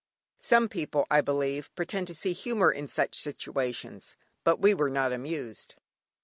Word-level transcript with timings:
Some 0.39 0.67
people, 0.67 1.05
I 1.11 1.21
believe, 1.21 1.69
pretend 1.75 2.07
to 2.07 2.15
see 2.15 2.33
humour 2.33 2.71
in 2.71 2.87
such 2.87 3.15
situations, 3.19 4.17
but 4.43 4.59
we 4.59 4.73
were 4.73 4.89
not 4.89 5.13
amused. 5.13 5.75